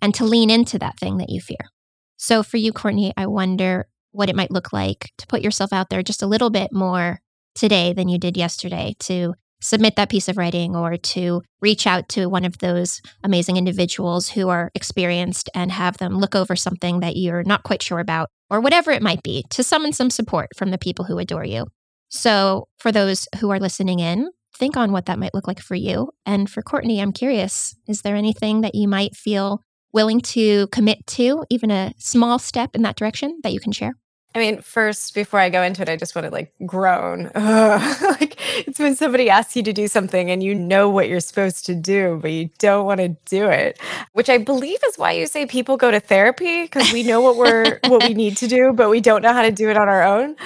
and 0.00 0.14
to 0.14 0.24
lean 0.24 0.50
into 0.50 0.78
that 0.78 0.98
thing 0.98 1.16
that 1.18 1.30
you 1.30 1.40
fear. 1.40 1.70
So 2.16 2.42
for 2.42 2.56
you, 2.56 2.72
Courtney, 2.72 3.12
I 3.16 3.26
wonder 3.26 3.88
what 4.12 4.28
it 4.28 4.36
might 4.36 4.50
look 4.50 4.72
like 4.72 5.10
to 5.18 5.26
put 5.26 5.42
yourself 5.42 5.72
out 5.72 5.88
there 5.88 6.02
just 6.02 6.22
a 6.22 6.26
little 6.26 6.50
bit 6.50 6.72
more 6.72 7.20
today 7.54 7.92
than 7.92 8.08
you 8.08 8.18
did 8.18 8.36
yesterday 8.36 8.94
to 9.00 9.34
submit 9.60 9.96
that 9.96 10.10
piece 10.10 10.28
of 10.28 10.36
writing 10.36 10.74
or 10.74 10.96
to 10.96 11.40
reach 11.60 11.86
out 11.86 12.08
to 12.08 12.26
one 12.26 12.44
of 12.44 12.58
those 12.58 13.00
amazing 13.22 13.56
individuals 13.56 14.30
who 14.30 14.48
are 14.48 14.70
experienced 14.74 15.48
and 15.54 15.70
have 15.70 15.98
them 15.98 16.18
look 16.18 16.34
over 16.34 16.56
something 16.56 17.00
that 17.00 17.16
you're 17.16 17.44
not 17.44 17.62
quite 17.62 17.82
sure 17.82 18.00
about 18.00 18.28
or 18.50 18.60
whatever 18.60 18.90
it 18.90 19.02
might 19.02 19.22
be 19.22 19.44
to 19.50 19.62
summon 19.62 19.92
some 19.92 20.10
support 20.10 20.48
from 20.56 20.70
the 20.70 20.78
people 20.78 21.04
who 21.04 21.18
adore 21.18 21.44
you. 21.44 21.66
So, 22.14 22.68
for 22.76 22.92
those 22.92 23.26
who 23.40 23.50
are 23.50 23.58
listening 23.58 23.98
in, 23.98 24.28
think 24.54 24.76
on 24.76 24.92
what 24.92 25.06
that 25.06 25.18
might 25.18 25.32
look 25.32 25.48
like 25.48 25.60
for 25.60 25.74
you. 25.74 26.10
And 26.26 26.48
for 26.48 26.60
Courtney, 26.62 27.00
I'm 27.00 27.10
curious 27.12 27.74
is 27.88 28.02
there 28.02 28.16
anything 28.16 28.60
that 28.60 28.74
you 28.74 28.86
might 28.86 29.16
feel 29.16 29.62
willing 29.94 30.20
to 30.20 30.66
commit 30.68 31.06
to, 31.06 31.44
even 31.48 31.70
a 31.70 31.94
small 31.98 32.38
step 32.38 32.76
in 32.76 32.82
that 32.82 32.96
direction 32.96 33.40
that 33.42 33.54
you 33.54 33.60
can 33.60 33.72
share? 33.72 33.94
I 34.34 34.38
mean, 34.38 34.62
first, 34.62 35.14
before 35.14 35.40
I 35.40 35.50
go 35.50 35.62
into 35.62 35.82
it, 35.82 35.88
I 35.90 35.96
just 35.96 36.14
want 36.14 36.24
to 36.26 36.30
like 36.30 36.52
groan. 36.64 37.30
like 37.34 38.36
it's 38.66 38.78
when 38.78 38.96
somebody 38.96 39.28
asks 39.28 39.54
you 39.56 39.62
to 39.62 39.72
do 39.74 39.88
something 39.88 40.30
and 40.30 40.42
you 40.42 40.54
know 40.54 40.88
what 40.88 41.08
you're 41.08 41.20
supposed 41.20 41.66
to 41.66 41.74
do, 41.74 42.18
but 42.22 42.30
you 42.30 42.48
don't 42.58 42.86
want 42.86 43.00
to 43.00 43.08
do 43.26 43.48
it. 43.48 43.78
Which 44.12 44.30
I 44.30 44.38
believe 44.38 44.78
is 44.88 44.96
why 44.96 45.12
you 45.12 45.26
say 45.26 45.44
people 45.44 45.76
go 45.76 45.90
to 45.90 46.00
therapy 46.00 46.62
because 46.62 46.92
we 46.92 47.02
know 47.02 47.20
what 47.20 47.36
we're 47.36 47.78
what 47.88 48.04
we 48.04 48.14
need 48.14 48.38
to 48.38 48.48
do, 48.48 48.72
but 48.72 48.88
we 48.88 49.02
don't 49.02 49.20
know 49.20 49.34
how 49.34 49.42
to 49.42 49.50
do 49.50 49.68
it 49.68 49.76
on 49.76 49.88
our 49.88 50.02
own. 50.02 50.36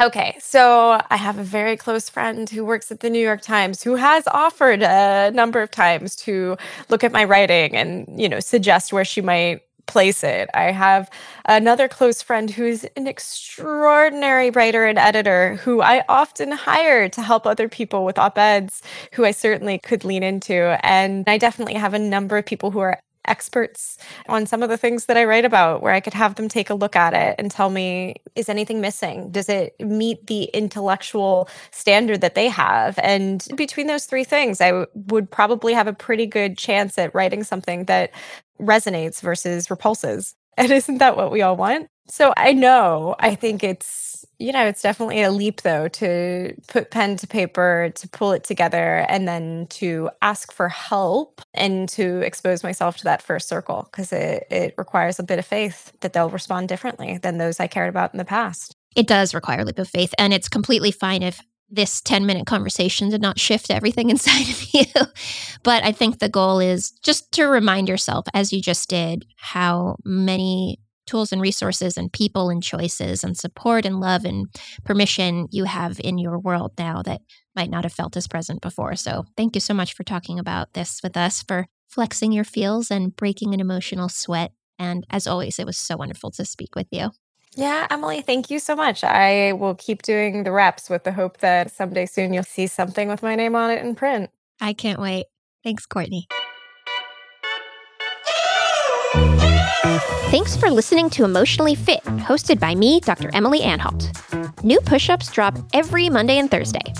Okay, 0.00 0.36
so 0.40 1.00
I 1.08 1.16
have 1.16 1.38
a 1.38 1.44
very 1.44 1.76
close 1.76 2.08
friend 2.08 2.50
who 2.50 2.64
works 2.64 2.90
at 2.90 3.00
the 3.00 3.10
New 3.10 3.22
York 3.22 3.40
Times 3.40 3.82
who 3.82 3.94
has 3.94 4.26
offered 4.28 4.82
a 4.82 5.30
number 5.30 5.62
of 5.62 5.70
times 5.70 6.16
to 6.16 6.56
look 6.88 7.04
at 7.04 7.12
my 7.12 7.22
writing 7.22 7.76
and 7.76 8.20
you 8.20 8.28
know 8.28 8.40
suggest 8.40 8.92
where 8.92 9.04
she 9.04 9.20
might 9.20 9.62
place 9.88 10.22
it. 10.22 10.48
I 10.54 10.70
have 10.70 11.10
another 11.46 11.88
close 11.88 12.22
friend 12.22 12.50
who's 12.50 12.84
an 12.96 13.08
extraordinary 13.08 14.50
writer 14.50 14.84
and 14.84 14.98
editor 14.98 15.56
who 15.56 15.80
I 15.82 16.04
often 16.08 16.52
hire 16.52 17.08
to 17.08 17.22
help 17.22 17.46
other 17.46 17.68
people 17.68 18.04
with 18.04 18.18
op 18.18 18.38
eds 18.38 18.82
who 19.12 19.24
I 19.24 19.32
certainly 19.32 19.78
could 19.78 20.04
lean 20.04 20.22
into. 20.22 20.78
And 20.86 21.24
I 21.26 21.38
definitely 21.38 21.74
have 21.74 21.94
a 21.94 21.98
number 21.98 22.36
of 22.38 22.46
people 22.46 22.70
who 22.70 22.78
are 22.78 23.00
experts 23.28 23.98
on 24.28 24.46
some 24.46 24.62
of 24.62 24.68
the 24.68 24.76
things 24.76 25.06
that 25.06 25.16
I 25.16 25.24
write 25.24 25.44
about 25.44 25.82
where 25.82 25.92
I 25.92 26.00
could 26.00 26.14
have 26.14 26.34
them 26.34 26.48
take 26.48 26.70
a 26.70 26.74
look 26.74 26.96
at 26.96 27.14
it 27.14 27.36
and 27.38 27.50
tell 27.50 27.70
me 27.70 28.16
is 28.34 28.48
anything 28.48 28.80
missing? 28.80 29.30
Does 29.30 29.48
it 29.48 29.78
meet 29.78 30.26
the 30.26 30.44
intellectual 30.44 31.48
standard 31.70 32.20
that 32.22 32.34
they 32.34 32.48
have? 32.48 32.98
And 32.98 33.46
between 33.54 33.86
those 33.86 34.06
three 34.06 34.24
things, 34.24 34.60
I 34.60 34.68
w- 34.68 34.86
would 35.08 35.30
probably 35.30 35.74
have 35.74 35.86
a 35.86 35.92
pretty 35.92 36.26
good 36.26 36.56
chance 36.58 36.98
at 36.98 37.14
writing 37.14 37.44
something 37.44 37.84
that 37.84 38.12
resonates 38.60 39.20
versus 39.20 39.70
repulses. 39.70 40.34
And 40.58 40.72
isn't 40.72 40.98
that 40.98 41.16
what 41.16 41.30
we 41.30 41.40
all 41.40 41.54
want? 41.54 41.86
So 42.08 42.32
I 42.36 42.52
know, 42.52 43.14
I 43.20 43.36
think 43.36 43.62
it's, 43.62 44.24
you 44.40 44.50
know, 44.50 44.66
it's 44.66 44.82
definitely 44.82 45.22
a 45.22 45.30
leap 45.30 45.60
though 45.60 45.86
to 45.86 46.54
put 46.66 46.90
pen 46.90 47.16
to 47.18 47.28
paper, 47.28 47.92
to 47.94 48.08
pull 48.08 48.32
it 48.32 48.42
together, 48.42 49.06
and 49.08 49.28
then 49.28 49.66
to 49.70 50.10
ask 50.22 50.50
for 50.50 50.68
help 50.68 51.42
and 51.54 51.88
to 51.90 52.20
expose 52.22 52.64
myself 52.64 52.96
to 52.96 53.04
that 53.04 53.22
first 53.22 53.46
circle 53.46 53.88
because 53.90 54.12
it, 54.12 54.48
it 54.50 54.74
requires 54.78 55.18
a 55.18 55.22
bit 55.22 55.38
of 55.38 55.46
faith 55.46 55.92
that 56.00 56.12
they'll 56.12 56.30
respond 56.30 56.68
differently 56.68 57.18
than 57.18 57.38
those 57.38 57.60
I 57.60 57.68
cared 57.68 57.90
about 57.90 58.12
in 58.14 58.18
the 58.18 58.24
past. 58.24 58.74
It 58.96 59.06
does 59.06 59.34
require 59.34 59.60
a 59.60 59.64
leap 59.64 59.78
of 59.78 59.88
faith, 59.88 60.12
and 60.18 60.32
it's 60.32 60.48
completely 60.48 60.90
fine 60.90 61.22
if 61.22 61.40
this 61.70 62.00
10 62.00 62.26
minute 62.26 62.46
conversation 62.46 63.10
did 63.10 63.20
not 63.20 63.38
shift 63.38 63.70
everything 63.70 64.10
inside 64.10 64.48
of 64.48 64.74
you. 64.74 64.86
but 65.62 65.84
I 65.84 65.92
think 65.92 66.18
the 66.18 66.28
goal 66.28 66.60
is 66.60 66.90
just 67.02 67.32
to 67.32 67.46
remind 67.46 67.88
yourself, 67.88 68.26
as 68.34 68.52
you 68.52 68.60
just 68.60 68.88
did, 68.88 69.26
how 69.36 69.96
many 70.04 70.80
tools 71.06 71.32
and 71.32 71.40
resources 71.40 71.96
and 71.96 72.12
people 72.12 72.50
and 72.50 72.62
choices 72.62 73.24
and 73.24 73.36
support 73.36 73.86
and 73.86 73.98
love 73.98 74.24
and 74.24 74.46
permission 74.84 75.48
you 75.50 75.64
have 75.64 75.98
in 76.04 76.18
your 76.18 76.38
world 76.38 76.72
now 76.78 77.02
that 77.02 77.22
might 77.56 77.70
not 77.70 77.84
have 77.84 77.92
felt 77.92 78.16
as 78.16 78.28
present 78.28 78.60
before. 78.60 78.94
So 78.94 79.24
thank 79.36 79.56
you 79.56 79.60
so 79.60 79.72
much 79.72 79.94
for 79.94 80.04
talking 80.04 80.38
about 80.38 80.74
this 80.74 81.00
with 81.02 81.16
us, 81.16 81.42
for 81.42 81.66
flexing 81.88 82.30
your 82.30 82.44
feels 82.44 82.90
and 82.90 83.16
breaking 83.16 83.54
an 83.54 83.60
emotional 83.60 84.10
sweat. 84.10 84.52
And 84.78 85.04
as 85.10 85.26
always, 85.26 85.58
it 85.58 85.66
was 85.66 85.78
so 85.78 85.96
wonderful 85.96 86.30
to 86.32 86.44
speak 86.44 86.76
with 86.76 86.88
you. 86.92 87.10
Yeah, 87.54 87.86
Emily, 87.90 88.20
thank 88.20 88.50
you 88.50 88.58
so 88.58 88.76
much. 88.76 89.02
I 89.02 89.52
will 89.52 89.74
keep 89.74 90.02
doing 90.02 90.44
the 90.44 90.52
reps 90.52 90.88
with 90.88 91.04
the 91.04 91.12
hope 91.12 91.38
that 91.38 91.72
someday 91.72 92.06
soon 92.06 92.32
you'll 92.32 92.44
see 92.44 92.66
something 92.66 93.08
with 93.08 93.22
my 93.22 93.34
name 93.34 93.56
on 93.56 93.70
it 93.70 93.84
in 93.84 93.94
print. 93.94 94.30
I 94.60 94.72
can't 94.72 95.00
wait. 95.00 95.26
Thanks, 95.64 95.86
Courtney. 95.86 96.28
Thanks 100.30 100.56
for 100.56 100.70
listening 100.70 101.08
to 101.10 101.24
Emotionally 101.24 101.74
Fit, 101.74 102.02
hosted 102.04 102.60
by 102.60 102.74
me, 102.74 103.00
Dr. 103.00 103.30
Emily 103.32 103.62
Anhalt. 103.62 104.10
New 104.62 104.78
push 104.80 105.08
ups 105.08 105.32
drop 105.32 105.56
every 105.72 106.10
Monday 106.10 106.38
and 106.38 106.50
Thursday. 106.50 106.92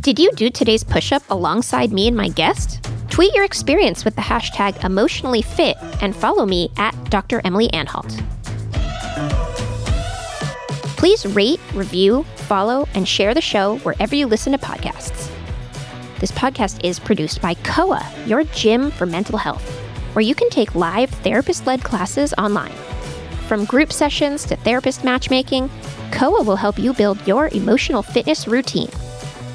Did 0.00 0.18
you 0.18 0.32
do 0.32 0.48
today's 0.48 0.82
push 0.82 1.12
up 1.12 1.22
alongside 1.28 1.92
me 1.92 2.08
and 2.08 2.16
my 2.16 2.28
guest? 2.28 2.88
Tweet 3.10 3.34
your 3.34 3.44
experience 3.44 4.04
with 4.04 4.16
the 4.16 4.22
hashtag 4.22 4.72
emotionallyfit 4.78 5.74
and 6.02 6.16
follow 6.16 6.46
me 6.46 6.70
at 6.78 6.94
Dr. 7.10 7.42
Emily 7.44 7.70
Anhalt. 7.74 8.18
Please 11.00 11.24
rate, 11.24 11.60
review, 11.72 12.24
follow, 12.36 12.86
and 12.92 13.08
share 13.08 13.32
the 13.32 13.40
show 13.40 13.78
wherever 13.78 14.14
you 14.14 14.26
listen 14.26 14.52
to 14.52 14.58
podcasts. 14.58 15.30
This 16.18 16.30
podcast 16.30 16.84
is 16.84 17.00
produced 17.00 17.40
by 17.40 17.54
COA, 17.54 18.06
your 18.26 18.44
gym 18.44 18.90
for 18.90 19.06
mental 19.06 19.38
health, 19.38 19.66
where 20.12 20.22
you 20.22 20.34
can 20.34 20.50
take 20.50 20.74
live 20.74 21.08
therapist 21.08 21.66
led 21.66 21.82
classes 21.82 22.34
online. 22.36 22.74
From 23.48 23.64
group 23.64 23.94
sessions 23.94 24.44
to 24.44 24.56
therapist 24.56 25.02
matchmaking, 25.02 25.70
COA 26.12 26.42
will 26.42 26.56
help 26.56 26.78
you 26.78 26.92
build 26.92 27.26
your 27.26 27.48
emotional 27.48 28.02
fitness 28.02 28.46
routine. 28.46 28.90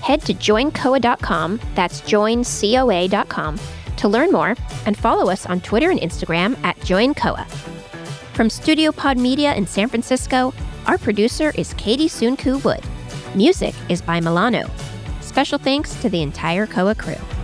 Head 0.01 0.23
to 0.23 0.33
joincoa.com, 0.33 1.59
that's 1.75 2.01
joincoa.com, 2.01 3.59
to 3.97 4.07
learn 4.07 4.31
more 4.31 4.55
and 4.87 4.97
follow 4.97 5.29
us 5.29 5.45
on 5.45 5.61
Twitter 5.61 5.91
and 5.91 5.99
Instagram 5.99 6.57
at 6.63 6.75
joincoa. 6.79 7.47
From 8.33 8.49
Studio 8.49 8.91
Pod 8.91 9.19
Media 9.19 9.53
in 9.53 9.67
San 9.67 9.87
Francisco, 9.87 10.51
our 10.87 10.97
producer 10.99 11.51
is 11.55 11.73
Katie 11.75 12.07
Sunku 12.07 12.63
Wood. 12.63 12.83
Music 13.35 13.73
is 13.89 14.01
by 14.01 14.19
Milano. 14.19 14.69
Special 15.21 15.57
thanks 15.57 15.99
to 16.01 16.09
the 16.09 16.21
entire 16.21 16.67
COA 16.67 16.93
crew. 16.93 17.34